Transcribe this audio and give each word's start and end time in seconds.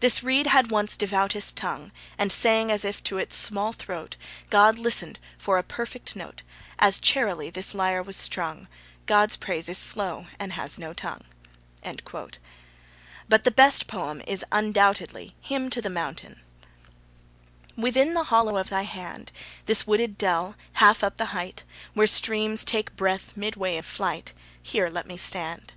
'This 0.00 0.22
reed 0.22 0.48
had 0.48 0.70
once 0.70 0.98
devoutest 0.98 1.56
tongue, 1.56 1.92
And 2.18 2.30
sang 2.30 2.70
as 2.70 2.84
if 2.84 3.02
to 3.04 3.16
its 3.16 3.34
small 3.36 3.72
throat 3.72 4.18
God 4.50 4.78
listened 4.78 5.18
for 5.38 5.56
a 5.56 5.62
perfect 5.62 6.14
note; 6.14 6.42
As 6.78 6.98
charily 6.98 7.48
this 7.48 7.74
lyre 7.74 8.02
was 8.02 8.18
strung: 8.18 8.68
God's 9.06 9.34
praise 9.38 9.70
is 9.70 9.78
slow 9.78 10.26
and 10.38 10.52
has 10.52 10.78
no 10.78 10.92
tongue.' 10.92 11.24
But 13.30 13.44
the 13.44 13.50
best 13.50 13.86
poem 13.86 14.20
is 14.26 14.44
undoubtedly 14.52 15.28
the 15.40 15.46
Hymn 15.48 15.70
to 15.70 15.80
the 15.80 15.88
Mountain: 15.88 16.42
Within 17.74 18.12
the 18.12 18.24
hollow 18.24 18.58
of 18.58 18.68
thy 18.68 18.82
hand 18.82 19.32
This 19.64 19.86
wooded 19.86 20.18
dell 20.18 20.54
half 20.74 21.02
up 21.02 21.16
the 21.16 21.32
height, 21.32 21.64
Where 21.94 22.06
streams 22.06 22.62
take 22.62 22.94
breath 22.94 23.34
midway 23.34 23.76
in 23.78 23.82
flight 23.84 24.34
Here 24.62 24.90
let 24.90 25.06
me 25.06 25.16
stand. 25.16 25.72